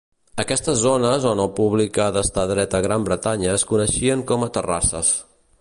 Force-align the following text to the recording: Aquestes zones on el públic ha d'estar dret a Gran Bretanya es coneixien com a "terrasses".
Aquestes 0.43 0.79
zones 0.83 1.27
on 1.31 1.41
el 1.43 1.51
públic 1.59 2.01
ha 2.05 2.09
d'estar 2.17 2.47
dret 2.53 2.75
a 2.79 2.83
Gran 2.89 3.07
Bretanya 3.11 3.55
es 3.59 3.69
coneixien 3.73 4.29
com 4.33 4.49
a 4.51 4.53
"terrasses". 4.59 5.17